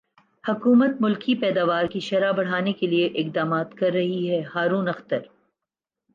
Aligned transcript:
حکومت 0.43 1.01
ملکی 1.01 1.35
پیداوار 1.35 1.85
کی 1.85 1.99
شرح 1.99 2.31
بڑھانے 2.31 2.73
کیلئے 2.73 3.05
اقدامات 3.15 3.77
کر 3.77 3.91
رہی 3.93 4.29
ہےہارون 4.29 4.87
اختر 4.87 5.21